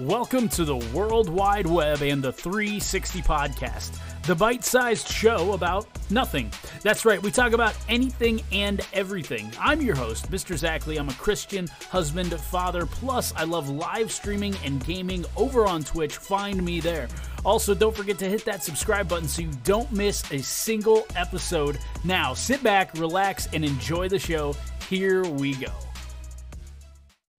Welcome 0.00 0.48
to 0.48 0.64
the 0.64 0.76
World 0.92 1.28
Wide 1.28 1.66
Web 1.66 2.02
and 2.02 2.22
the 2.22 2.32
360 2.32 3.22
Podcast, 3.22 3.96
the 4.24 4.34
bite 4.34 4.64
sized 4.64 5.06
show 5.06 5.52
about 5.52 5.86
nothing. 6.10 6.50
That's 6.82 7.04
right, 7.04 7.22
we 7.22 7.30
talk 7.30 7.52
about 7.52 7.76
anything 7.88 8.42
and 8.50 8.80
everything. 8.92 9.52
I'm 9.60 9.80
your 9.80 9.94
host, 9.94 10.28
Mr. 10.30 10.56
Zach 10.56 10.86
Lee. 10.88 10.96
I'm 10.96 11.08
a 11.08 11.14
Christian, 11.14 11.68
husband, 11.88 12.32
father, 12.32 12.84
plus 12.86 13.32
I 13.36 13.44
love 13.44 13.68
live 13.68 14.10
streaming 14.10 14.56
and 14.64 14.84
gaming 14.84 15.24
over 15.36 15.66
on 15.66 15.84
Twitch. 15.84 16.16
Find 16.16 16.64
me 16.64 16.80
there. 16.80 17.06
Also, 17.44 17.74
don't 17.74 17.96
forget 17.96 18.18
to 18.18 18.28
hit 18.28 18.44
that 18.44 18.62
subscribe 18.62 19.08
button 19.08 19.26
so 19.26 19.42
you 19.42 19.50
don't 19.64 19.90
miss 19.90 20.30
a 20.30 20.38
single 20.38 21.04
episode. 21.16 21.78
Now, 22.04 22.34
sit 22.34 22.62
back, 22.62 22.94
relax, 22.94 23.48
and 23.52 23.64
enjoy 23.64 24.08
the 24.08 24.18
show. 24.18 24.54
Here 24.88 25.24
we 25.24 25.54
go. 25.54 25.72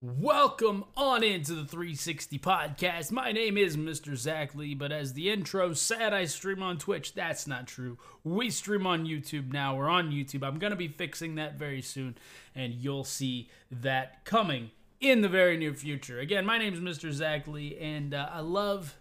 Welcome 0.02 0.84
on 0.98 1.24
into 1.24 1.54
the 1.54 1.64
360 1.64 2.38
podcast. 2.38 3.10
My 3.10 3.32
name 3.32 3.56
is 3.56 3.78
Mr. 3.78 4.14
Zach 4.14 4.54
Lee, 4.54 4.74
but 4.74 4.92
as 4.92 5.14
the 5.14 5.30
intro 5.30 5.72
said, 5.72 6.12
I 6.12 6.26
stream 6.26 6.62
on 6.62 6.76
Twitch. 6.76 7.14
That's 7.14 7.46
not 7.46 7.66
true. 7.66 7.96
We 8.22 8.50
stream 8.50 8.86
on 8.86 9.06
YouTube 9.06 9.50
now. 9.50 9.74
We're 9.74 9.88
on 9.88 10.10
YouTube. 10.10 10.42
I'm 10.46 10.58
going 10.58 10.72
to 10.72 10.76
be 10.76 10.88
fixing 10.88 11.36
that 11.36 11.54
very 11.54 11.80
soon, 11.80 12.18
and 12.54 12.74
you'll 12.74 13.04
see 13.04 13.48
that 13.70 14.26
coming 14.26 14.72
in 15.00 15.22
the 15.22 15.28
very 15.30 15.56
near 15.56 15.72
future. 15.72 16.18
Again, 16.18 16.44
my 16.44 16.58
name 16.58 16.74
is 16.74 16.80
Mr. 16.80 17.10
Zach 17.10 17.48
Lee, 17.48 17.78
and 17.78 18.12
uh, 18.12 18.28
I 18.30 18.40
love 18.40 18.98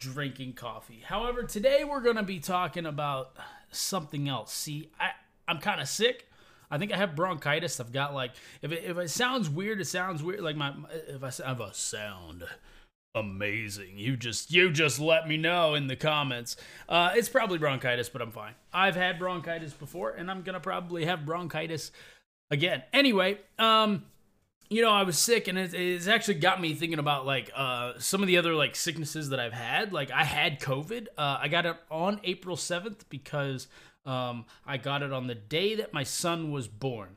drinking 0.00 0.54
coffee. 0.54 1.02
However, 1.04 1.42
today 1.42 1.84
we're 1.84 2.00
going 2.00 2.16
to 2.16 2.22
be 2.22 2.38
talking 2.38 2.86
about 2.86 3.36
something 3.70 4.28
else. 4.28 4.52
See, 4.52 4.90
I, 5.00 5.10
I'm 5.48 5.58
kind 5.58 5.80
of 5.80 5.88
sick. 5.88 6.28
I 6.70 6.78
think 6.78 6.92
I 6.92 6.96
have 6.96 7.14
bronchitis. 7.14 7.78
I've 7.80 7.92
got 7.92 8.14
like 8.14 8.32
if 8.60 8.72
it, 8.72 8.84
if 8.84 8.98
it 8.98 9.10
sounds 9.10 9.48
weird, 9.48 9.80
it 9.80 9.86
sounds 9.86 10.22
weird. 10.22 10.40
Like 10.40 10.56
my 10.56 10.72
if 11.08 11.22
I 11.22 11.46
have 11.46 11.60
a 11.60 11.72
sound 11.72 12.44
amazing, 13.14 13.98
you 13.98 14.16
just 14.16 14.52
you 14.52 14.70
just 14.70 14.98
let 14.98 15.28
me 15.28 15.36
know 15.36 15.74
in 15.74 15.86
the 15.86 15.94
comments. 15.94 16.56
Uh, 16.88 17.12
it's 17.14 17.28
probably 17.28 17.58
bronchitis, 17.58 18.08
but 18.08 18.20
I'm 18.20 18.32
fine. 18.32 18.54
I've 18.72 18.96
had 18.96 19.18
bronchitis 19.18 19.74
before, 19.74 20.10
and 20.10 20.28
I'm 20.28 20.42
gonna 20.42 20.58
probably 20.58 21.04
have 21.04 21.24
bronchitis 21.24 21.92
again. 22.50 22.82
Anyway, 22.92 23.38
um, 23.60 24.04
you 24.68 24.82
know, 24.82 24.90
I 24.90 25.02
was 25.02 25.18
sick, 25.18 25.48
and 25.48 25.58
it, 25.58 25.74
it's 25.74 26.08
actually 26.08 26.34
got 26.34 26.60
me 26.60 26.74
thinking 26.74 26.98
about 26.98 27.26
like 27.26 27.50
uh, 27.54 27.94
some 27.98 28.22
of 28.22 28.26
the 28.26 28.38
other 28.38 28.54
like 28.54 28.74
sicknesses 28.74 29.30
that 29.30 29.40
I've 29.40 29.52
had. 29.52 29.92
Like 29.92 30.10
I 30.10 30.24
had 30.24 30.60
COVID. 30.60 31.06
Uh, 31.16 31.38
I 31.40 31.48
got 31.48 31.66
it 31.66 31.76
on 31.90 32.20
April 32.24 32.56
seventh 32.56 33.08
because 33.08 33.68
um, 34.04 34.44
I 34.66 34.76
got 34.76 35.02
it 35.02 35.12
on 35.12 35.26
the 35.26 35.34
day 35.34 35.74
that 35.76 35.92
my 35.92 36.02
son 36.02 36.50
was 36.50 36.68
born. 36.68 37.16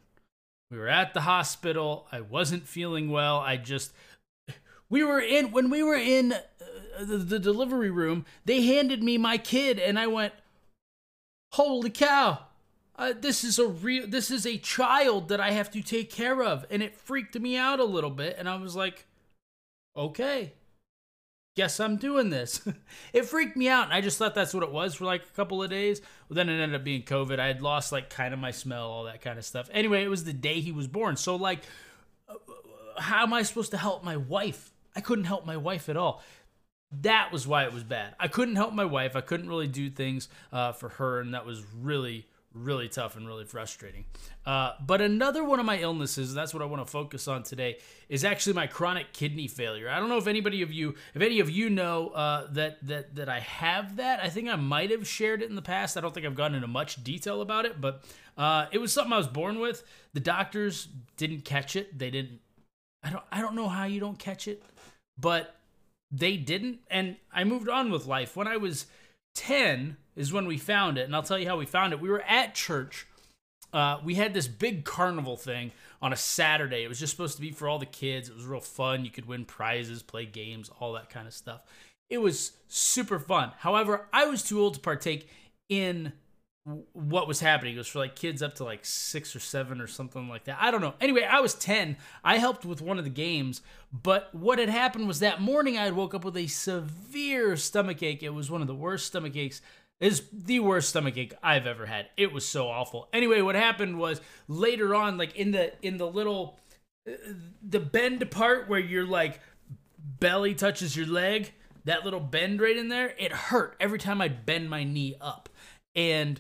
We 0.72 0.78
were 0.78 0.88
at 0.88 1.14
the 1.14 1.22
hospital. 1.22 2.08
I 2.12 2.22
wasn't 2.22 2.68
feeling 2.68 3.10
well. 3.10 3.40
I 3.40 3.58
just 3.58 3.94
we 4.90 5.04
were 5.04 5.20
in 5.20 5.52
when 5.52 5.70
we 5.70 5.82
were 5.82 5.96
in 5.96 6.34
uh, 6.34 6.40
the, 7.00 7.18
the 7.18 7.40
delivery 7.40 7.90
room. 7.90 8.26
They 8.46 8.62
handed 8.62 9.04
me 9.04 9.18
my 9.18 9.38
kid, 9.38 9.80
and 9.80 9.98
I 9.98 10.08
went, 10.08 10.34
"Holy 11.54 11.90
cow! 11.90 12.46
Uh, 13.00 13.14
this 13.20 13.44
is 13.44 13.58
a 13.58 13.68
real. 13.68 14.08
This 14.08 14.30
is 14.30 14.46
a 14.46 14.58
child 14.58 15.30
that 15.30 15.40
I 15.40 15.52
have 15.52 15.72
to 15.72 15.82
take 15.82 16.12
care 16.12 16.44
of," 16.44 16.66
and 16.70 16.84
it 16.84 16.96
freaked 16.96 17.40
me 17.40 17.58
out 17.58 17.80
a 17.80 17.86
little 17.86 18.10
bit. 18.10 18.36
And 18.38 18.48
I 18.48 18.58
was 18.58 18.76
like, 18.76 19.08
"Okay, 19.96 20.54
guess 21.60 21.82
I'm 21.82 21.98
doing 21.98 22.30
this. 22.30 22.62
it 23.14 23.26
freaked 23.26 23.58
me 23.58 23.68
out. 23.68 23.84
And 23.84 23.94
I 23.94 24.00
just 24.00 24.18
thought 24.18 24.34
that's 24.34 24.54
what 24.54 24.64
it 24.64 24.72
was 24.72 24.96
for 24.96 25.04
like 25.04 25.24
a 25.24 25.36
couple 25.36 25.62
of 25.62 25.70
days. 25.70 26.00
Well, 26.30 26.36
then 26.36 26.48
it 26.48 26.54
ended 26.54 26.74
up 26.74 26.86
being 26.86 27.04
COVID. 27.04 27.38
I 27.38 27.48
had 27.48 27.62
lost 27.62 27.92
like 27.92 28.10
kind 28.10 28.34
of 28.34 28.40
my 28.40 28.52
smell, 28.52 28.90
all 28.90 29.04
that 29.04 29.22
kind 29.22 29.38
of 29.38 29.44
stuff. 29.44 29.70
Anyway, 29.74 30.02
it 30.02 30.08
was 30.08 30.24
the 30.24 30.32
day 30.32 30.62
he 30.62 30.72
was 30.72 30.88
born. 30.88 31.18
So, 31.18 31.36
like, 31.36 31.60
uh, 32.30 32.36
how 32.98 33.24
am 33.24 33.34
I 33.34 33.44
supposed 33.44 33.72
to 33.72 33.78
help 33.78 34.06
my 34.06 34.16
wife? 34.16 34.72
I 34.96 35.02
couldn't 35.02 35.26
help 35.26 35.46
my 35.46 35.58
wife 35.58 35.90
at 35.90 35.98
all. 35.98 36.24
That 37.02 37.34
was 37.34 37.46
why 37.46 37.66
it 37.66 37.74
was 37.74 37.84
bad. 37.84 38.16
I 38.18 38.30
couldn't 38.30 38.56
help 38.56 38.74
my 38.74 38.86
wife. 38.86 39.18
I 39.18 39.22
couldn't 39.22 39.50
really 39.50 39.68
do 39.68 39.90
things 39.90 40.30
uh, 40.54 40.72
for 40.72 40.88
her. 40.88 41.20
And 41.20 41.34
that 41.34 41.46
was 41.46 41.62
really, 41.76 42.26
really 42.54 42.90
tough 42.90 43.16
and 43.16 43.28
really 43.28 43.46
frustrating. 43.46 44.06
Uh, 44.46 44.74
but 44.86 45.02
another 45.02 45.44
one 45.44 45.60
of 45.60 45.66
my 45.66 45.80
illnesses, 45.80 46.34
that's 46.34 46.54
what 46.54 46.64
I 46.64 46.66
want 46.66 46.86
to 46.86 46.92
focus 46.92 47.28
on 47.28 47.44
today, 47.44 47.78
is 48.08 48.26
actually 48.26 48.54
my 48.54 48.68
chronic 48.68 49.14
kidney 49.14 49.48
failure. 49.48 49.90
I 49.90 50.00
don't 50.00 50.10
know 50.10 50.18
if 50.18 50.28
anybody 50.28 50.62
of 50.62 50.72
you, 50.72 50.96
if 51.14 51.22
any 51.22 51.40
of 51.40 51.50
you 51.50 51.70
know 51.70 52.10
uh, 52.10 52.48
that 52.52 52.86
that 52.88 53.16
that 53.16 53.30
I 53.30 53.40
have 53.40 53.98
that. 53.98 54.20
I 54.20 54.30
think 54.30 54.50
I 54.50 54.56
might 54.56 54.92
have 54.92 55.08
shared 55.08 55.42
it 55.42 55.50
in 55.50 55.56
the 55.56 55.62
past. 55.62 55.98
I 55.98 56.02
don't 56.02 56.14
think 56.14 56.26
I've 56.26 56.36
gone 56.36 56.56
into 56.56 56.68
much 56.68 57.04
detail 57.04 57.42
about 57.42 57.66
it, 57.66 57.80
but 57.80 58.04
uh, 58.38 58.66
it 58.72 58.80
was 58.80 58.92
something 58.92 59.14
I 59.14 59.18
was 59.18 59.28
born 59.28 59.60
with. 59.60 59.84
The 60.14 60.20
doctors 60.20 60.88
didn't 61.18 61.46
catch 61.46 61.76
it. 61.76 61.98
They 61.98 62.10
didn't. 62.10 62.40
I 63.04 63.12
don't. 63.12 63.24
I 63.32 63.42
don't 63.42 63.56
know 63.56 63.70
how 63.70 63.86
you 63.86 64.00
don't 64.00 64.20
catch 64.20 64.48
it, 64.48 64.64
but 65.20 65.56
they 66.12 66.38
didn't, 66.38 66.80
and 66.90 67.18
I 67.32 67.44
moved 67.44 67.70
on 67.70 67.92
with 67.92 68.08
life. 68.08 68.36
When 68.36 68.48
I 68.48 68.58
was 68.58 68.88
10 69.40 69.96
is 70.18 70.34
when 70.34 70.46
we 70.46 70.58
found 70.58 70.98
it. 70.98 71.06
And 71.06 71.16
I'll 71.16 71.24
tell 71.24 71.40
you 71.40 71.48
how 71.48 71.58
we 71.58 71.66
found 71.66 71.94
it. 71.94 72.02
We 72.02 72.10
were 72.10 72.22
at 72.24 72.56
church. 72.56 73.08
Uh, 73.72 74.00
we 74.04 74.16
had 74.16 74.34
this 74.34 74.50
big 74.50 74.84
carnival 74.84 75.38
thing 75.38 75.72
on 76.02 76.12
a 76.12 76.18
Saturday. 76.18 76.84
It 76.84 76.90
was 76.90 77.00
just 77.00 77.12
supposed 77.12 77.36
to 77.36 77.42
be 77.42 77.52
for 77.52 77.70
all 77.70 77.80
the 77.80 77.86
kids. 77.86 78.28
It 78.28 78.36
was 78.36 78.46
real 78.46 78.60
fun. 78.60 79.06
You 79.06 79.12
could 79.12 79.28
win 79.28 79.46
prizes, 79.46 80.04
play 80.04 80.26
games, 80.26 80.70
all 80.82 80.92
that 80.94 81.10
kind 81.10 81.26
of 81.26 81.34
stuff. 81.34 81.62
It 82.10 82.18
was 82.18 82.52
super 82.68 83.18
fun. 83.18 83.54
However, 83.60 84.08
I 84.12 84.26
was 84.26 84.44
too 84.44 84.60
old 84.60 84.74
to 84.74 84.80
partake 84.82 85.30
in 85.70 86.12
what 86.94 87.28
was 87.28 87.40
happening. 87.40 87.76
It 87.76 87.78
was 87.78 87.88
for 87.88 88.00
like 88.00 88.16
kids 88.16 88.42
up 88.42 88.56
to 88.56 88.64
like 88.64 88.86
six 88.86 89.36
or 89.36 89.40
seven 89.40 89.82
or 89.82 89.88
something 89.88 90.28
like 90.28 90.46
that. 90.46 90.58
I 90.60 90.72
don't 90.72 90.82
know. 90.82 90.94
Anyway, 91.02 91.24
I 91.24 91.40
was 91.40 91.54
10. 91.56 91.98
I 92.24 92.38
helped 92.38 92.66
with 92.66 92.82
one 92.82 92.98
of 92.98 93.04
the 93.04 93.10
games, 93.10 93.62
but 93.92 94.34
what 94.34 94.60
had 94.60 94.70
happened 94.70 95.08
was 95.08 95.20
that 95.20 95.42
morning 95.42 95.78
I 95.78 95.86
had 95.86 95.96
woke 95.96 96.14
up 96.14 96.26
with 96.26 96.38
a 96.38 96.48
severe 96.48 97.56
stomach 97.58 98.04
ache. 98.04 98.24
It 98.24 98.34
was 98.34 98.52
one 98.52 98.62
of 98.62 98.68
the 98.68 98.76
worst 98.76 99.08
stomach 99.08 99.36
aches. 99.36 99.62
Is 100.00 100.24
the 100.32 100.62
worst 100.62 100.90
stomach 100.90 101.18
ache 101.18 101.34
I've 101.44 101.68
ever 101.68 101.86
had. 101.86 102.08
It 102.16 102.32
was 102.32 102.48
so 102.48 102.70
awful. 102.70 103.10
Anyway, 103.12 103.42
what 103.42 103.56
happened 103.56 104.00
was 104.00 104.22
later 104.48 104.96
on, 104.96 105.18
like 105.18 105.36
in 105.36 105.52
the 105.52 105.74
in 105.86 105.98
the 105.98 106.08
little 106.08 106.58
the 107.62 107.80
bend 107.80 108.30
part 108.32 108.70
where 108.70 108.80
your 108.80 109.06
like 109.06 109.42
belly 109.98 110.54
touches 110.56 110.96
your 110.96 111.08
leg, 111.08 111.52
that 111.86 112.06
little 112.06 112.20
bend 112.20 112.62
right 112.62 112.78
in 112.78 112.90
there, 112.90 113.14
it 113.18 113.32
hurt 113.32 113.76
every 113.80 114.00
time 114.00 114.22
I'd 114.22 114.46
bend 114.46 114.70
my 114.70 114.84
knee 114.84 115.16
up. 115.20 115.50
And 115.96 116.40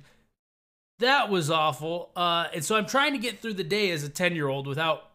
that 0.99 1.29
was 1.29 1.49
awful. 1.49 2.11
Uh, 2.15 2.47
and 2.53 2.63
so 2.63 2.75
I'm 2.75 2.85
trying 2.85 3.13
to 3.13 3.19
get 3.19 3.39
through 3.39 3.55
the 3.55 3.63
day 3.63 3.91
as 3.91 4.03
a 4.03 4.09
10 4.09 4.35
year 4.35 4.47
old 4.47 4.67
without 4.67 5.09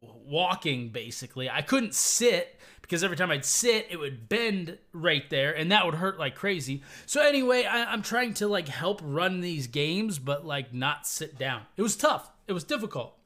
walking, 0.00 0.88
basically. 0.88 1.50
I 1.50 1.62
couldn't 1.62 1.94
sit 1.94 2.58
because 2.80 3.04
every 3.04 3.16
time 3.16 3.30
I'd 3.30 3.44
sit, 3.44 3.86
it 3.90 3.98
would 3.98 4.28
bend 4.28 4.78
right 4.92 5.28
there 5.30 5.56
and 5.56 5.72
that 5.72 5.84
would 5.84 5.94
hurt 5.94 6.18
like 6.18 6.34
crazy. 6.34 6.82
So, 7.06 7.20
anyway, 7.20 7.64
I, 7.64 7.84
I'm 7.92 8.02
trying 8.02 8.34
to 8.34 8.48
like 8.48 8.68
help 8.68 9.00
run 9.02 9.40
these 9.40 9.66
games, 9.66 10.18
but 10.18 10.44
like 10.44 10.72
not 10.72 11.06
sit 11.06 11.38
down. 11.38 11.62
It 11.76 11.82
was 11.82 11.96
tough, 11.96 12.30
it 12.46 12.52
was 12.52 12.64
difficult. 12.64 13.16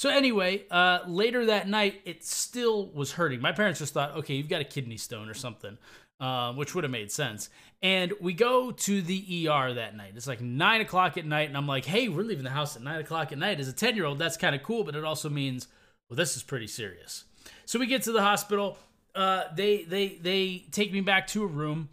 So 0.00 0.08
anyway, 0.08 0.64
uh, 0.70 1.00
later 1.06 1.44
that 1.44 1.68
night, 1.68 2.00
it 2.06 2.24
still 2.24 2.86
was 2.86 3.12
hurting. 3.12 3.42
My 3.42 3.52
parents 3.52 3.80
just 3.80 3.92
thought, 3.92 4.12
okay, 4.12 4.32
you've 4.32 4.48
got 4.48 4.62
a 4.62 4.64
kidney 4.64 4.96
stone 4.96 5.28
or 5.28 5.34
something, 5.34 5.76
uh, 6.20 6.52
which 6.52 6.74
would 6.74 6.84
have 6.84 6.90
made 6.90 7.10
sense. 7.10 7.48
And 7.82 8.12
we 8.20 8.34
go 8.34 8.70
to 8.70 9.02
the 9.02 9.48
ER 9.48 9.72
that 9.74 9.96
night. 9.96 10.12
It's 10.14 10.26
like 10.26 10.40
nine 10.40 10.82
o'clock 10.82 11.16
at 11.16 11.24
night, 11.24 11.48
and 11.48 11.56
I'm 11.56 11.66
like, 11.66 11.86
hey, 11.86 12.08
we're 12.08 12.22
leaving 12.22 12.44
the 12.44 12.50
house 12.50 12.76
at 12.76 12.82
nine 12.82 13.00
o'clock 13.00 13.32
at 13.32 13.38
night. 13.38 13.58
As 13.58 13.68
a 13.68 13.72
10 13.72 13.96
year 13.96 14.04
old, 14.04 14.18
that's 14.18 14.36
kind 14.36 14.54
of 14.54 14.62
cool, 14.62 14.84
but 14.84 14.94
it 14.94 15.04
also 15.04 15.30
means, 15.30 15.66
well, 16.08 16.16
this 16.16 16.36
is 16.36 16.42
pretty 16.42 16.66
serious. 16.66 17.24
So 17.64 17.78
we 17.78 17.86
get 17.86 18.02
to 18.02 18.12
the 18.12 18.22
hospital. 18.22 18.78
Uh, 19.14 19.44
they 19.54 19.82
they 19.84 20.18
they 20.20 20.64
take 20.70 20.92
me 20.92 21.00
back 21.00 21.26
to 21.28 21.42
a 21.42 21.46
room. 21.46 21.88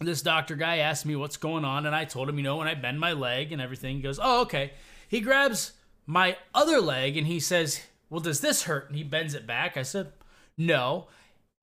This 0.00 0.22
doctor 0.22 0.56
guy 0.56 0.78
asked 0.78 1.06
me 1.06 1.16
what's 1.16 1.36
going 1.36 1.64
on, 1.64 1.86
and 1.86 1.94
I 1.94 2.04
told 2.04 2.28
him, 2.28 2.36
you 2.36 2.42
know, 2.44 2.56
when 2.56 2.68
I 2.68 2.74
bend 2.74 3.00
my 3.00 3.12
leg 3.12 3.52
and 3.52 3.60
everything, 3.60 3.96
he 3.96 4.02
goes, 4.02 4.18
oh, 4.22 4.42
okay. 4.42 4.72
He 5.08 5.20
grabs 5.20 5.72
my 6.06 6.36
other 6.54 6.80
leg 6.80 7.16
and 7.16 7.26
he 7.26 7.40
says, 7.40 7.80
well, 8.10 8.20
does 8.20 8.40
this 8.40 8.64
hurt? 8.64 8.88
And 8.88 8.96
he 8.96 9.04
bends 9.04 9.34
it 9.34 9.46
back. 9.46 9.76
I 9.76 9.82
said, 9.82 10.12
no. 10.56 11.08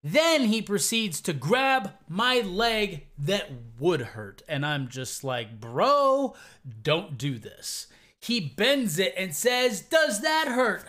Then 0.03 0.45
he 0.45 0.61
proceeds 0.61 1.21
to 1.21 1.33
grab 1.33 1.91
my 2.09 2.39
leg 2.39 3.07
that 3.19 3.51
would 3.79 4.01
hurt. 4.01 4.41
And 4.47 4.65
I'm 4.65 4.87
just 4.87 5.23
like, 5.23 5.59
bro, 5.59 6.35
don't 6.81 7.17
do 7.17 7.37
this. 7.37 7.87
He 8.19 8.39
bends 8.39 8.99
it 8.99 9.13
and 9.17 9.35
says, 9.35 9.81
Does 9.81 10.21
that 10.21 10.47
hurt? 10.47 10.85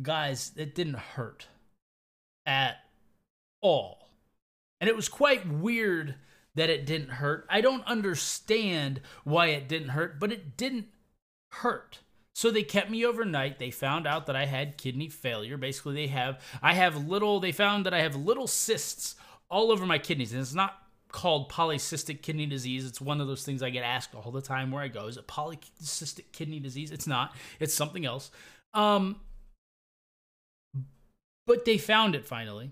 Guys, 0.00 0.52
it 0.56 0.74
didn't 0.74 0.98
hurt 0.98 1.46
at 2.44 2.76
all. 3.62 4.10
And 4.80 4.88
it 4.88 4.96
was 4.96 5.08
quite 5.08 5.48
weird 5.48 6.16
that 6.54 6.70
it 6.70 6.86
didn't 6.86 7.12
hurt. 7.12 7.46
I 7.48 7.60
don't 7.60 7.86
understand 7.86 9.00
why 9.24 9.48
it 9.48 9.68
didn't 9.68 9.90
hurt, 9.90 10.20
but 10.20 10.32
it 10.32 10.56
didn't 10.56 10.88
hurt. 11.52 12.00
So 12.36 12.50
they 12.50 12.64
kept 12.64 12.90
me 12.90 13.02
overnight. 13.06 13.58
They 13.58 13.70
found 13.70 14.06
out 14.06 14.26
that 14.26 14.36
I 14.36 14.44
had 14.44 14.76
kidney 14.76 15.08
failure. 15.08 15.56
Basically, 15.56 15.94
they 15.94 16.08
have 16.08 16.38
I 16.60 16.74
have 16.74 17.08
little 17.08 17.40
they 17.40 17.50
found 17.50 17.86
that 17.86 17.94
I 17.94 18.02
have 18.02 18.14
little 18.14 18.46
cysts 18.46 19.14
all 19.48 19.72
over 19.72 19.86
my 19.86 19.96
kidneys 19.96 20.34
and 20.34 20.42
it's 20.42 20.52
not 20.52 20.74
called 21.08 21.50
polycystic 21.50 22.20
kidney 22.20 22.44
disease. 22.44 22.84
It's 22.84 23.00
one 23.00 23.22
of 23.22 23.26
those 23.26 23.42
things 23.42 23.62
I 23.62 23.70
get 23.70 23.84
asked 23.84 24.14
all 24.14 24.30
the 24.30 24.42
time 24.42 24.70
where 24.70 24.82
I 24.82 24.88
go, 24.88 25.06
is 25.06 25.16
it 25.16 25.26
polycystic 25.26 26.24
kidney 26.32 26.60
disease? 26.60 26.90
It's 26.90 27.06
not. 27.06 27.34
It's 27.58 27.72
something 27.72 28.04
else. 28.04 28.30
Um, 28.74 29.16
but 31.46 31.64
they 31.64 31.78
found 31.78 32.14
it 32.14 32.26
finally. 32.26 32.70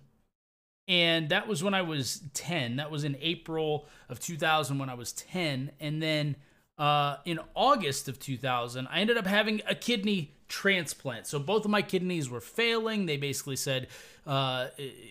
And 0.88 1.30
that 1.30 1.48
was 1.48 1.64
when 1.64 1.72
I 1.72 1.80
was 1.80 2.20
10. 2.34 2.76
That 2.76 2.90
was 2.90 3.02
in 3.02 3.16
April 3.18 3.88
of 4.10 4.20
2000 4.20 4.76
when 4.76 4.90
I 4.90 4.94
was 4.94 5.12
10. 5.12 5.70
And 5.80 6.02
then 6.02 6.36
uh, 6.78 7.16
in 7.24 7.38
August 7.54 8.08
of 8.08 8.18
2000, 8.18 8.86
I 8.88 9.00
ended 9.00 9.16
up 9.16 9.26
having 9.26 9.62
a 9.68 9.74
kidney 9.74 10.32
transplant. 10.48 11.26
So 11.26 11.38
both 11.38 11.64
of 11.64 11.70
my 11.70 11.82
kidneys 11.82 12.28
were 12.28 12.40
failing. 12.40 13.06
They 13.06 13.16
basically 13.16 13.56
said, 13.56 13.88
uh, 14.26 14.68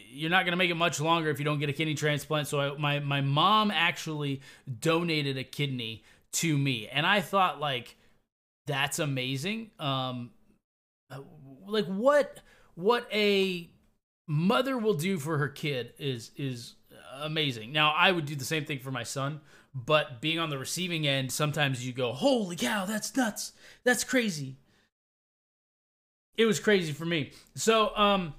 "You're 0.09 0.29
not 0.29 0.45
going 0.45 0.51
to 0.51 0.57
make 0.57 0.69
it 0.69 0.75
much 0.75 0.99
longer 0.99 1.29
if 1.29 1.39
you 1.39 1.45
don't 1.45 1.59
get 1.59 1.69
a 1.69 1.73
kidney 1.73 1.95
transplant." 1.95 2.47
So 2.47 2.59
I, 2.59 2.77
my 2.77 2.99
my 2.99 3.21
mom 3.21 3.71
actually 3.71 4.41
donated 4.79 5.37
a 5.37 5.43
kidney 5.43 6.03
to 6.33 6.57
me, 6.57 6.87
and 6.87 7.05
I 7.05 7.21
thought 7.21 7.59
like, 7.59 7.95
"That's 8.67 8.99
amazing." 8.99 9.71
Um, 9.79 10.31
like 11.65 11.85
what 11.85 12.39
what 12.75 13.07
a 13.11 13.69
mother 14.27 14.77
will 14.77 14.93
do 14.93 15.17
for 15.19 15.37
her 15.37 15.49
kid 15.49 15.93
is 15.97 16.31
is 16.35 16.75
amazing. 17.21 17.71
Now 17.71 17.93
I 17.93 18.11
would 18.11 18.25
do 18.25 18.35
the 18.35 18.45
same 18.45 18.65
thing 18.65 18.79
for 18.79 18.91
my 18.91 19.03
son, 19.03 19.41
but 19.73 20.21
being 20.21 20.39
on 20.39 20.49
the 20.49 20.57
receiving 20.57 21.07
end, 21.07 21.31
sometimes 21.31 21.85
you 21.85 21.93
go, 21.93 22.13
"Holy 22.13 22.55
cow, 22.55 22.85
that's 22.85 23.15
nuts! 23.15 23.53
That's 23.83 24.03
crazy." 24.03 24.57
It 26.35 26.45
was 26.45 26.59
crazy 26.59 26.93
for 26.93 27.05
me. 27.05 27.31
So, 27.55 27.95
um, 27.95 28.33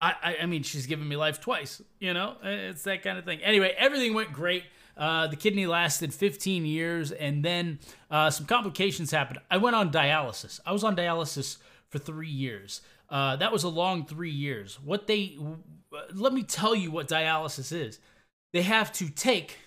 I, 0.00 0.14
I, 0.22 0.36
I 0.42 0.46
mean, 0.46 0.62
she's 0.62 0.86
given 0.86 1.06
me 1.06 1.16
life 1.16 1.40
twice. 1.40 1.82
You 1.98 2.14
know, 2.14 2.36
it's 2.42 2.82
that 2.84 3.02
kind 3.02 3.18
of 3.18 3.24
thing. 3.24 3.40
Anyway, 3.42 3.74
everything 3.76 4.14
went 4.14 4.32
great. 4.32 4.64
Uh, 4.96 5.26
the 5.26 5.36
kidney 5.36 5.66
lasted 5.66 6.12
15 6.12 6.66
years, 6.66 7.12
and 7.12 7.44
then 7.44 7.78
uh, 8.10 8.30
some 8.30 8.46
complications 8.46 9.10
happened. 9.10 9.40
I 9.50 9.58
went 9.58 9.76
on 9.76 9.90
dialysis. 9.90 10.60
I 10.66 10.72
was 10.72 10.84
on 10.84 10.96
dialysis 10.96 11.58
for 11.88 11.98
three 11.98 12.28
years. 12.28 12.80
Uh, 13.08 13.36
that 13.36 13.52
was 13.52 13.64
a 13.64 13.68
long 13.68 14.06
three 14.06 14.30
years. 14.30 14.78
What 14.82 15.06
they 15.06 15.36
let 16.12 16.32
me 16.32 16.42
tell 16.42 16.74
you 16.74 16.90
what 16.90 17.08
dialysis 17.08 17.72
is. 17.72 17.98
They 18.52 18.62
have 18.62 18.92
to 18.94 19.08
take 19.08 19.58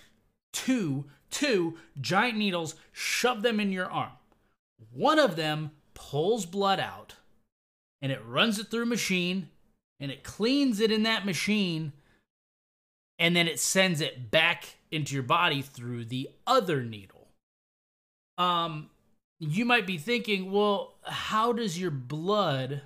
two 0.54 1.04
two 1.30 1.76
giant 2.00 2.38
needles, 2.38 2.76
shove 2.92 3.42
them 3.42 3.60
in 3.60 3.72
your 3.72 3.90
arm. 3.90 4.12
One 4.92 5.18
of 5.18 5.36
them 5.36 5.72
pulls 5.92 6.46
blood 6.46 6.80
out, 6.80 7.16
and 8.00 8.10
it 8.10 8.24
runs 8.24 8.58
it 8.58 8.68
through 8.70 8.84
a 8.84 8.86
machine, 8.86 9.50
and 10.00 10.10
it 10.10 10.22
cleans 10.22 10.80
it 10.80 10.92
in 10.92 11.02
that 11.02 11.26
machine, 11.26 11.92
and 13.18 13.34
then 13.34 13.48
it 13.48 13.58
sends 13.58 14.00
it 14.00 14.30
back 14.30 14.76
into 14.90 15.14
your 15.14 15.24
body 15.24 15.60
through 15.60 16.04
the 16.04 16.30
other 16.46 16.82
needle. 16.82 17.28
Um, 18.38 18.90
you 19.40 19.64
might 19.64 19.86
be 19.86 19.98
thinking, 19.98 20.52
well, 20.52 20.94
how 21.02 21.52
does 21.52 21.78
your 21.78 21.90
blood 21.90 22.82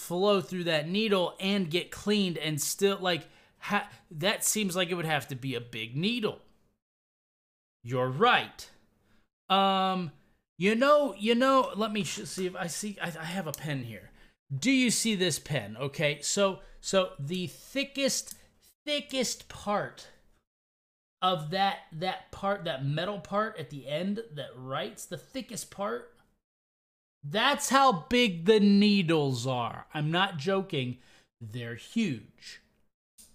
flow 0.00 0.40
through 0.40 0.64
that 0.64 0.88
needle 0.88 1.34
and 1.38 1.70
get 1.70 1.90
cleaned 1.90 2.38
and 2.38 2.60
still 2.60 2.98
like 3.00 3.28
ha- 3.58 3.88
that 4.10 4.44
seems 4.44 4.74
like 4.74 4.90
it 4.90 4.94
would 4.94 5.04
have 5.04 5.28
to 5.28 5.36
be 5.36 5.54
a 5.54 5.60
big 5.60 5.96
needle. 5.96 6.40
You're 7.82 8.08
right. 8.08 8.68
Um, 9.48 10.12
you 10.58 10.74
know, 10.74 11.14
you 11.18 11.34
know. 11.34 11.72
Let 11.74 11.92
me 11.92 12.04
sh- 12.04 12.24
see 12.24 12.46
if 12.46 12.56
I 12.56 12.66
see. 12.66 12.98
I, 13.00 13.06
I 13.06 13.24
have 13.24 13.46
a 13.46 13.52
pen 13.52 13.84
here. 13.84 14.10
Do 14.56 14.70
you 14.70 14.90
see 14.90 15.14
this 15.14 15.38
pen? 15.38 15.76
Okay, 15.80 16.20
so 16.22 16.60
so 16.80 17.10
the 17.18 17.46
thickest, 17.46 18.34
thickest 18.84 19.48
part 19.48 20.08
of 21.22 21.50
that 21.50 21.78
that 21.92 22.30
part, 22.32 22.64
that 22.64 22.84
metal 22.84 23.18
part 23.18 23.58
at 23.58 23.70
the 23.70 23.86
end 23.86 24.20
that 24.34 24.50
writes, 24.56 25.04
the 25.04 25.18
thickest 25.18 25.70
part 25.70 26.10
that's 27.22 27.68
how 27.68 28.06
big 28.08 28.46
the 28.46 28.60
needles 28.60 29.46
are. 29.46 29.86
I'm 29.92 30.10
not 30.10 30.38
joking. 30.38 30.98
They're 31.40 31.74
huge. 31.74 32.60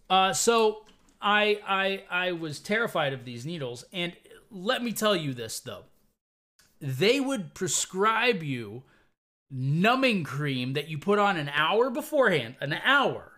Uh, 0.09 0.33
so 0.33 0.86
I 1.21 1.59
I 1.68 2.03
I 2.09 2.31
was 2.31 2.59
terrified 2.59 3.13
of 3.13 3.25
these 3.25 3.45
needles, 3.45 3.86
and 3.94 4.13
let 4.56 4.81
me 4.81 4.94
tell 4.94 5.16
you 5.16 5.34
this 5.34 5.60
though. 5.60 5.84
They 6.80 7.19
would 7.19 7.54
prescribe 7.54 8.42
you 8.42 8.84
numbing 9.52 10.24
cream 10.24 10.74
that 10.74 10.88
you 10.88 10.98
put 10.98 11.19
on 11.19 11.38
an 11.38 11.50
hour 11.50 11.90
beforehand, 11.90 12.56
an 12.62 12.74
hour. 12.74 13.31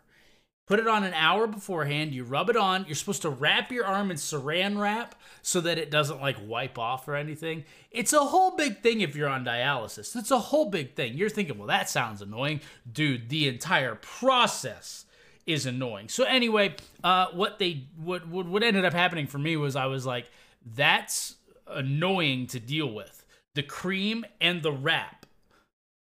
Put 0.67 0.79
it 0.79 0.87
on 0.87 1.05
an 1.05 1.13
hour 1.13 1.47
beforehand. 1.47 2.13
You 2.13 2.25
rub 2.25 2.49
it 2.49 2.57
on. 2.57 2.85
You're 2.85 2.95
supposed 2.95 3.21
to 3.21 3.29
wrap 3.29 3.71
your 3.71 3.85
arm 3.85 4.11
in 4.11 4.17
saran 4.17 4.77
wrap 4.77 5.15
so 5.41 5.61
that 5.61 5.77
it 5.77 5.89
doesn't 5.89 6.19
like 6.19 6.35
wipe 6.45 6.77
off 6.77 7.07
or 7.07 7.15
anything. 7.15 7.63
It's 7.89 8.11
a 8.11 8.19
whole 8.19 8.51
big 8.51 8.81
thing 8.81 8.99
if 8.99 9.15
you're 9.15 9.29
on 9.29 9.45
dialysis. 9.45 10.13
It's 10.13 10.31
a 10.31 10.39
whole 10.39 10.69
big 10.69 10.93
thing. 10.93 11.13
You're 11.13 11.29
thinking, 11.29 11.57
well, 11.57 11.67
that 11.67 11.89
sounds 11.89 12.21
annoying. 12.21 12.59
Dude, 12.91 13.29
the 13.29 13.47
entire 13.47 13.95
process 13.95 15.05
is 15.45 15.65
annoying. 15.65 16.09
So 16.09 16.25
anyway, 16.25 16.75
uh, 17.01 17.27
what 17.27 17.59
they 17.59 17.85
what, 17.95 18.27
what 18.27 18.45
what 18.45 18.61
ended 18.61 18.83
up 18.83 18.91
happening 18.91 19.27
for 19.27 19.37
me 19.37 19.55
was 19.55 19.77
I 19.77 19.85
was 19.85 20.05
like, 20.05 20.29
that's 20.75 21.35
annoying 21.67 22.47
to 22.47 22.59
deal 22.59 22.91
with. 22.91 23.25
The 23.55 23.63
cream 23.63 24.25
and 24.39 24.61
the 24.61 24.71
wrap. 24.71 25.25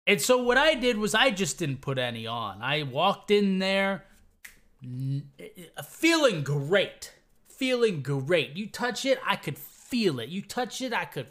And 0.06 0.21
so 0.21 0.43
what 0.43 0.56
I 0.56 0.75
did 0.75 0.97
was 0.97 1.15
I 1.15 1.31
just 1.31 1.59
didn't 1.59 1.83
put 1.83 1.99
any 1.99 2.27
on. 2.27 2.62
I 2.62 2.83
walked 2.83 3.31
in 3.31 3.59
there 3.59 4.05
uh, 4.83 5.83
feeling 5.83 6.43
great. 6.43 7.15
Feeling 7.49 8.03
great. 8.03 8.56
You 8.56 8.69
touch 8.69 9.05
it, 9.05 9.19
I 9.27 9.37
could 9.37 9.59
feel 9.59 10.19
it. 10.21 10.29
You 10.29 10.43
touch 10.43 10.81
it, 10.81 10.93
I 10.93 11.05
could 11.05 11.27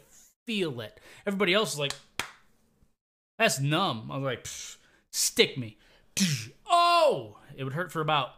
feel 0.46 0.80
it. 0.80 1.00
Everybody 1.26 1.54
else 1.54 1.72
is 1.72 1.78
like, 1.78 1.94
that's 3.38 3.60
numb. 3.60 4.10
I 4.12 4.18
was 4.18 4.24
like, 4.24 4.46
stick 5.10 5.56
me. 5.58 5.78
Oh, 6.70 7.38
it 7.56 7.64
would 7.64 7.72
hurt 7.72 7.92
for 7.92 8.00
about 8.00 8.30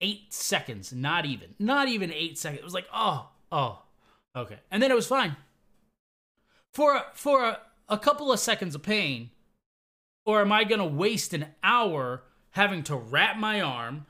eight 0.00 0.32
seconds. 0.34 0.92
Not 0.92 1.24
even. 1.24 1.54
Not 1.58 1.88
even 1.88 2.12
eight 2.12 2.38
seconds. 2.38 2.60
It 2.60 2.64
was 2.64 2.74
like, 2.74 2.88
oh, 2.92 3.30
oh, 3.50 3.83
okay. 4.36 4.58
And 4.70 4.82
then 4.82 4.90
it 4.90 4.94
was 4.94 5.06
fine. 5.06 5.36
For 6.72 7.02
for 7.14 7.44
a, 7.44 7.60
a 7.88 7.98
couple 7.98 8.32
of 8.32 8.40
seconds 8.40 8.74
of 8.74 8.82
pain, 8.82 9.30
or 10.24 10.40
am 10.40 10.52
I 10.52 10.64
gonna 10.64 10.86
waste 10.86 11.34
an 11.34 11.46
hour 11.62 12.22
having 12.50 12.82
to 12.84 12.96
wrap 12.96 13.36
my 13.36 13.60
arm, 13.60 14.06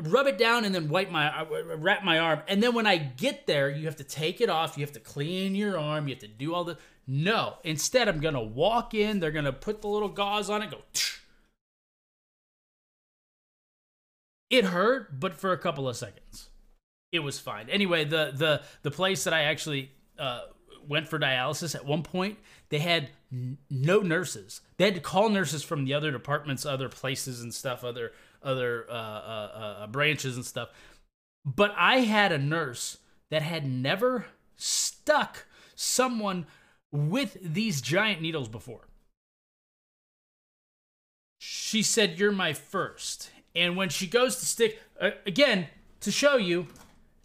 rub 0.00 0.26
it 0.26 0.38
down 0.38 0.64
and 0.64 0.74
then 0.74 0.88
wipe 0.88 1.10
my 1.10 1.28
uh, 1.40 1.44
wrap 1.76 2.02
my 2.02 2.18
arm 2.18 2.40
and 2.48 2.60
then 2.62 2.74
when 2.74 2.86
i 2.86 2.96
get 2.96 3.46
there 3.46 3.70
you 3.70 3.84
have 3.84 3.94
to 3.94 4.04
take 4.04 4.40
it 4.40 4.50
off 4.50 4.76
you 4.76 4.84
have 4.84 4.92
to 4.92 5.00
clean 5.00 5.54
your 5.54 5.78
arm 5.78 6.08
you 6.08 6.14
have 6.14 6.20
to 6.20 6.26
do 6.26 6.52
all 6.52 6.64
the 6.64 6.76
no 7.06 7.54
instead 7.62 8.08
i'm 8.08 8.18
gonna 8.18 8.42
walk 8.42 8.92
in 8.92 9.20
they're 9.20 9.30
gonna 9.30 9.52
put 9.52 9.80
the 9.80 9.86
little 9.86 10.08
gauze 10.08 10.50
on 10.50 10.62
it 10.62 10.70
go 10.70 10.78
Tsh. 10.92 11.18
it 14.50 14.64
hurt 14.64 15.20
but 15.20 15.34
for 15.34 15.52
a 15.52 15.58
couple 15.58 15.88
of 15.88 15.96
seconds 15.96 16.48
it 17.12 17.20
was 17.20 17.38
fine 17.38 17.68
anyway 17.70 18.04
the 18.04 18.32
the 18.34 18.62
the 18.82 18.90
place 18.90 19.24
that 19.24 19.32
i 19.34 19.42
actually 19.42 19.90
uh, 20.18 20.42
went 20.86 21.06
for 21.06 21.18
dialysis 21.18 21.74
at 21.74 21.84
one 21.84 22.02
point 22.02 22.38
they 22.70 22.78
had 22.78 23.08
n- 23.32 23.58
no 23.70 24.00
nurses 24.00 24.60
they 24.76 24.84
had 24.84 24.94
to 24.94 25.00
call 25.00 25.28
nurses 25.28 25.62
from 25.62 25.84
the 25.84 25.94
other 25.94 26.10
departments 26.10 26.66
other 26.66 26.88
places 26.88 27.40
and 27.40 27.54
stuff 27.54 27.84
other 27.84 28.12
other 28.42 28.86
uh, 28.88 28.92
uh, 28.92 29.76
uh, 29.80 29.86
branches 29.86 30.36
and 30.36 30.44
stuff. 30.44 30.70
But 31.44 31.74
I 31.76 32.00
had 32.00 32.32
a 32.32 32.38
nurse 32.38 32.98
that 33.30 33.42
had 33.42 33.66
never 33.66 34.26
stuck 34.56 35.46
someone 35.74 36.46
with 36.90 37.36
these 37.42 37.80
giant 37.80 38.20
needles 38.20 38.48
before. 38.48 38.88
She 41.38 41.82
said, 41.82 42.18
You're 42.18 42.32
my 42.32 42.52
first. 42.52 43.30
And 43.54 43.76
when 43.76 43.88
she 43.88 44.06
goes 44.06 44.36
to 44.36 44.46
stick, 44.46 44.80
uh, 45.00 45.10
again, 45.26 45.68
to 46.00 46.12
show 46.12 46.36
you, 46.36 46.68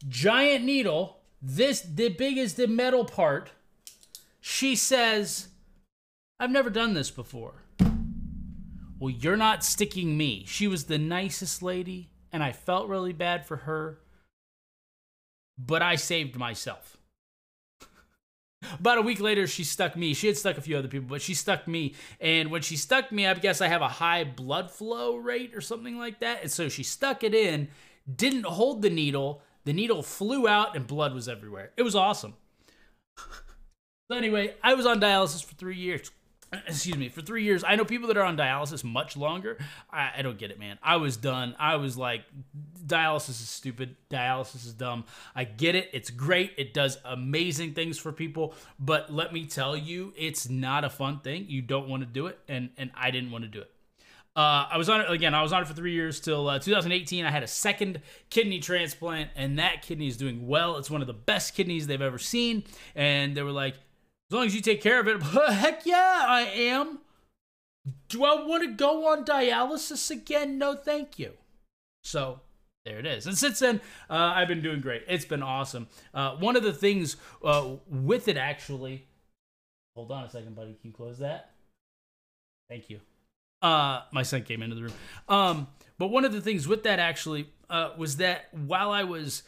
giant 0.08 0.66
needle, 0.66 1.20
this, 1.42 1.82
the 1.82 2.10
big 2.10 2.38
is 2.38 2.56
the 2.56 2.68
metal 2.68 3.06
part. 3.06 3.52
She 4.40 4.76
says, 4.76 5.50
I've 6.40 6.52
never 6.52 6.70
done 6.70 6.94
this 6.94 7.12
before. 7.12 7.64
Well, 9.00 9.10
you're 9.10 9.38
not 9.38 9.64
sticking 9.64 10.16
me. 10.16 10.46
She 10.48 10.68
was 10.68 10.86
the 10.86 10.98
nicest 10.98 11.62
lady, 11.62 12.10
and 12.32 12.42
I 12.42 12.54
felt 12.54 12.88
really 12.88 13.14
bad 13.14 13.46
for 13.46 13.58
her, 13.58 14.00
but 15.58 15.82
I 15.82 15.96
saved 15.96 16.38
myself. 16.38 16.98
About 18.80 18.98
a 18.98 19.02
week 19.02 19.20
later, 19.20 19.46
she 19.46 19.66
stuck 19.66 19.98
me. 19.98 20.14
She 20.14 20.28
had 20.28 20.38
stuck 20.38 20.58
a 20.58 20.62
few 20.62 20.78
other 20.78 20.88
people, 20.88 21.10
but 21.10 21.22
she 21.22 21.34
stuck 21.34 21.68
me. 21.68 21.96
And 22.22 22.50
when 22.50 22.62
she 22.62 22.78
stuck 22.78 23.12
me, 23.12 23.28
I 23.28 23.34
guess 23.34 23.60
I 23.60 23.68
have 23.68 23.82
a 23.82 23.90
high 23.90 24.24
blood 24.24 24.72
flow 24.72 25.18
rate 25.18 25.54
or 25.54 25.60
something 25.60 25.98
like 25.98 26.22
that. 26.22 26.42
And 26.42 26.52
so 26.52 26.70
she 26.70 26.84
stuck 26.84 27.24
it 27.24 27.36
in, 27.36 27.68
didn't 28.14 28.46
hold 28.46 28.82
the 28.82 28.90
needle. 28.90 29.42
The 29.66 29.74
needle 29.74 30.04
flew 30.04 30.48
out, 30.48 30.76
and 30.76 30.86
blood 30.86 31.14
was 31.14 31.28
everywhere. 31.28 31.72
It 31.78 31.84
was 31.84 31.96
awesome. 31.96 32.36
so, 33.18 34.18
anyway, 34.18 34.56
I 34.62 34.74
was 34.74 34.86
on 34.86 35.00
dialysis 35.00 35.44
for 35.44 35.56
three 35.56 35.78
years. 35.78 36.12
excuse 36.68 36.98
me, 36.98 37.10
for 37.10 37.22
three 37.22 37.44
years. 37.44 37.64
I 37.64 37.76
know 37.76 37.86
people 37.86 38.08
that 38.08 38.18
are 38.18 38.24
on 38.24 38.38
dialysis 38.38 38.84
much 38.84 39.18
longer. 39.18 39.58
I, 39.92 40.12
I, 40.18 40.22
don't 40.22 40.38
get 40.38 40.52
it, 40.52 40.60
man. 40.60 40.78
I 40.84 40.98
was 40.98 41.18
done. 41.18 41.56
I 41.60 41.76
was 41.76 41.98
like, 41.98 42.24
dialysis 42.86 43.30
is 43.30 43.50
stupid. 43.50 43.96
Dialysis 44.10 44.66
is 44.66 44.74
dumb. 44.74 45.06
I 45.36 45.44
get 45.46 45.76
it. 45.76 45.90
It's 45.94 46.10
great. 46.10 46.54
It 46.58 46.74
does 46.74 46.98
amazing 47.06 47.74
things 47.74 47.98
for 47.98 48.12
people. 48.12 48.54
But 48.80 49.12
let 49.12 49.34
me 49.34 49.46
tell 49.46 49.76
you, 49.76 50.14
it's 50.18 50.50
not 50.50 50.84
a 50.84 50.90
fun 50.90 51.20
thing. 51.20 51.46
You 51.48 51.62
don't 51.62 51.88
want 51.88 52.04
to 52.04 52.08
do 52.08 52.28
it. 52.28 52.40
And, 52.48 52.70
and 52.78 52.92
I 52.96 53.12
didn't 53.12 53.32
want 53.32 53.44
to 53.44 53.50
do 53.50 53.62
it. 53.62 53.72
Uh, 54.36 54.66
I 54.72 54.78
was 54.78 54.90
on 54.90 55.02
it 55.02 55.12
again. 55.12 55.36
I 55.36 55.44
was 55.44 55.54
on 55.54 55.62
it 55.62 55.68
for 55.68 55.74
three 55.74 55.94
years 55.94 56.20
till 56.20 56.50
uh, 56.50 56.58
2018. 56.58 57.24
I 57.24 57.30
had 57.30 57.44
a 57.44 57.48
second 57.48 58.02
kidney 58.32 58.60
transplant, 58.60 59.30
and 59.36 59.60
that 59.60 59.84
kidney 59.84 60.08
is 60.08 60.18
doing 60.18 60.48
well. 60.48 60.78
It's 60.78 60.90
one 60.90 61.02
of 61.02 61.08
the 61.08 61.14
best 61.14 61.54
kidneys 61.54 61.86
they've 61.86 62.02
ever 62.02 62.18
seen. 62.18 62.64
And 62.96 63.38
they 63.38 63.44
were 63.44 63.52
like, 63.52 63.76
as 63.76 64.36
long 64.36 64.46
as 64.46 64.56
you 64.56 64.62
take 64.62 64.82
care 64.82 65.00
of 65.00 65.08
it, 65.08 65.22
heck 65.54 65.86
yeah, 65.86 66.26
I 66.28 66.42
am. 66.42 67.00
Do 68.10 68.24
I 68.24 68.44
want 68.44 68.64
to 68.64 68.72
go 68.72 69.12
on 69.12 69.24
dialysis 69.24 70.10
again? 70.10 70.58
No, 70.58 70.74
thank 70.74 71.20
you. 71.20 71.34
So 72.04 72.40
there 72.86 72.98
it 72.98 73.06
is. 73.06 73.28
And 73.28 73.38
since 73.38 73.60
then, 73.60 73.82
uh, 74.10 74.34
I've 74.36 74.48
been 74.48 74.62
doing 74.62 74.82
great. 74.82 75.04
It's 75.08 75.26
been 75.26 75.44
awesome. 75.44 75.88
Uh, 76.14 76.36
one 76.38 76.56
of 76.56 76.64
the 76.64 76.74
things 76.74 77.18
uh, 77.44 77.76
with 77.88 78.28
it, 78.28 78.38
actually, 78.38 79.06
hold 79.96 80.12
on 80.12 80.24
a 80.24 80.30
second, 80.30 80.56
buddy. 80.56 80.74
Can 80.82 80.90
you 80.90 80.94
close 80.94 81.20
that? 81.20 81.52
Thank 82.70 82.90
you. 82.90 83.00
Uh, 83.64 84.02
my 84.12 84.22
son 84.22 84.44
came 84.44 84.62
into 84.62 84.76
the 84.76 84.84
room. 84.84 84.94
Um, 85.28 85.68
but 85.98 86.08
one 86.08 86.26
of 86.26 86.34
the 86.34 86.42
things 86.42 86.68
with 86.68 86.84
that 86.84 87.00
actually 87.00 87.50
uh, 87.70 87.92
was 87.98 88.18
that 88.18 88.50
while 88.54 88.92
I 88.92 89.04
was 89.04 89.44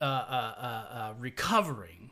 uh, 0.00 0.04
uh, 0.04 0.54
uh, 0.58 0.94
uh 0.94 1.14
recovering, 1.18 2.10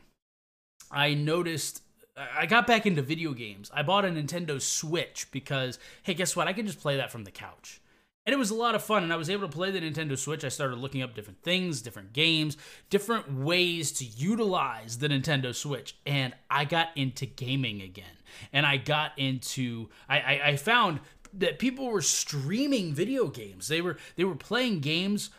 I 0.91 1.13
noticed 1.13 1.81
I 2.17 2.45
got 2.45 2.65
back 2.65 2.85
into 2.85 3.01
video 3.01 3.33
games. 3.33 3.69
I 3.73 3.83
bought 3.83 4.05
a 4.05 4.09
Nintendo 4.09 4.61
Switch 4.61 5.27
because, 5.31 5.79
hey, 6.03 6.13
guess 6.13 6.35
what? 6.35 6.47
I 6.47 6.53
can 6.53 6.65
just 6.65 6.79
play 6.79 6.97
that 6.97 7.11
from 7.11 7.25
the 7.25 7.31
couch. 7.31 7.81
And 8.25 8.33
it 8.33 8.37
was 8.37 8.49
a 8.49 8.55
lot 8.55 8.73
of 8.73 8.83
fun, 8.83 9.03
and 9.03 9.13
I 9.13 9.17
was 9.17 9.29
able 9.29 9.47
to 9.47 9.53
play 9.53 9.69
the 9.69 9.79
Nintendo 9.79 10.17
Switch. 10.17 10.43
I 10.43 10.49
started 10.49 10.77
looking 10.77 11.03
up 11.03 11.13
different 11.13 11.43
things, 11.43 11.81
different 11.81 12.11
games, 12.11 12.57
different 12.89 13.31
ways 13.31 13.91
to 13.93 14.05
utilize 14.05 14.97
the 14.97 15.09
Nintendo 15.09 15.53
Switch. 15.53 15.95
And 16.07 16.33
I 16.49 16.65
got 16.65 16.89
into 16.95 17.27
gaming 17.27 17.81
again. 17.81 18.05
And 18.51 18.65
I 18.65 18.77
got 18.77 19.11
into, 19.17 19.89
I, 20.09 20.19
I, 20.19 20.41
I 20.47 20.55
found 20.55 21.01
that 21.39 21.59
people 21.59 21.87
were 21.87 22.01
streaming 22.01 22.93
video 22.93 23.27
games. 23.27 23.67
They 23.67 23.81
were 23.81 23.97
they 24.15 24.23
were 24.23 24.35
playing 24.35 24.79
games 24.79 25.29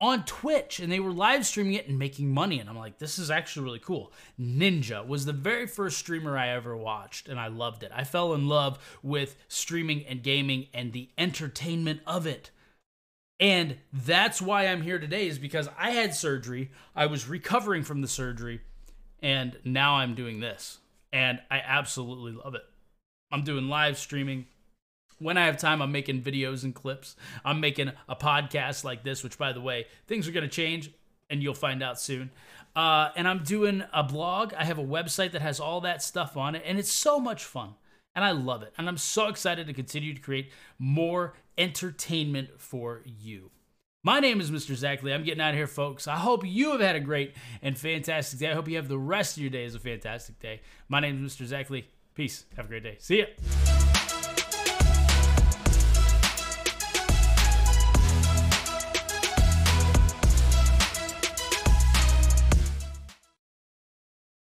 on 0.00 0.24
Twitch 0.24 0.78
and 0.78 0.92
they 0.92 1.00
were 1.00 1.12
live 1.12 1.44
streaming 1.44 1.74
it 1.74 1.88
and 1.88 1.98
making 1.98 2.32
money. 2.32 2.60
And 2.60 2.68
I'm 2.68 2.78
like, 2.78 2.98
this 2.98 3.18
is 3.18 3.30
actually 3.30 3.64
really 3.64 3.80
cool. 3.80 4.12
Ninja 4.38 5.04
was 5.06 5.24
the 5.24 5.32
very 5.32 5.66
first 5.66 5.98
streamer 5.98 6.38
I 6.38 6.50
ever 6.50 6.76
watched 6.76 7.28
and 7.28 7.38
I 7.38 7.48
loved 7.48 7.82
it. 7.82 7.90
I 7.92 8.04
fell 8.04 8.32
in 8.34 8.46
love 8.48 8.78
with 9.02 9.36
streaming 9.48 10.06
and 10.06 10.22
gaming 10.22 10.68
and 10.72 10.92
the 10.92 11.08
entertainment 11.18 12.00
of 12.06 12.26
it. 12.26 12.50
And 13.40 13.76
that's 13.92 14.42
why 14.42 14.66
I'm 14.66 14.82
here 14.82 14.98
today, 14.98 15.28
is 15.28 15.38
because 15.38 15.68
I 15.78 15.90
had 15.90 16.14
surgery. 16.14 16.70
I 16.96 17.06
was 17.06 17.28
recovering 17.28 17.84
from 17.84 18.00
the 18.00 18.08
surgery, 18.08 18.62
and 19.20 19.56
now 19.64 19.96
I'm 19.96 20.14
doing 20.16 20.40
this. 20.40 20.78
And 21.12 21.40
I 21.50 21.60
absolutely 21.64 22.32
love 22.32 22.56
it. 22.56 22.64
I'm 23.30 23.44
doing 23.44 23.68
live 23.68 23.96
streaming 23.96 24.46
when 25.18 25.36
I 25.36 25.46
have 25.46 25.56
time, 25.56 25.82
I'm 25.82 25.92
making 25.92 26.22
videos 26.22 26.64
and 26.64 26.74
clips. 26.74 27.16
I'm 27.44 27.60
making 27.60 27.92
a 28.08 28.16
podcast 28.16 28.84
like 28.84 29.02
this, 29.02 29.22
which, 29.22 29.38
by 29.38 29.52
the 29.52 29.60
way, 29.60 29.86
things 30.06 30.28
are 30.28 30.32
going 30.32 30.48
to 30.48 30.54
change 30.54 30.90
and 31.30 31.42
you'll 31.42 31.54
find 31.54 31.82
out 31.82 32.00
soon. 32.00 32.30
Uh, 32.74 33.10
and 33.16 33.26
I'm 33.26 33.42
doing 33.42 33.82
a 33.92 34.02
blog. 34.02 34.54
I 34.54 34.64
have 34.64 34.78
a 34.78 34.84
website 34.84 35.32
that 35.32 35.42
has 35.42 35.60
all 35.60 35.80
that 35.82 36.02
stuff 36.02 36.36
on 36.36 36.54
it, 36.54 36.62
and 36.64 36.78
it's 36.78 36.92
so 36.92 37.18
much 37.18 37.44
fun. 37.44 37.74
And 38.14 38.24
I 38.24 38.32
love 38.32 38.62
it. 38.62 38.72
And 38.78 38.88
I'm 38.88 38.96
so 38.96 39.28
excited 39.28 39.66
to 39.66 39.72
continue 39.72 40.14
to 40.14 40.20
create 40.20 40.50
more 40.78 41.34
entertainment 41.56 42.60
for 42.60 43.02
you. 43.04 43.50
My 44.02 44.20
name 44.20 44.40
is 44.40 44.50
Mr. 44.50 44.74
Zach 44.74 45.02
Lee. 45.02 45.12
I'm 45.12 45.24
getting 45.24 45.40
out 45.40 45.50
of 45.50 45.56
here, 45.56 45.66
folks. 45.66 46.08
I 46.08 46.16
hope 46.16 46.46
you 46.46 46.70
have 46.70 46.80
had 46.80 46.96
a 46.96 47.00
great 47.00 47.34
and 47.62 47.76
fantastic 47.76 48.38
day. 48.38 48.50
I 48.50 48.54
hope 48.54 48.68
you 48.68 48.76
have 48.76 48.88
the 48.88 48.98
rest 48.98 49.36
of 49.36 49.42
your 49.42 49.50
day 49.50 49.64
as 49.64 49.74
a 49.74 49.80
fantastic 49.80 50.38
day. 50.40 50.60
My 50.88 51.00
name 51.00 51.24
is 51.24 51.36
Mr. 51.36 51.44
Zach 51.44 51.68
Lee. 51.68 51.86
Peace. 52.14 52.44
Have 52.56 52.66
a 52.66 52.68
great 52.68 52.82
day. 52.82 52.96
See 52.98 53.18
ya. 53.18 53.77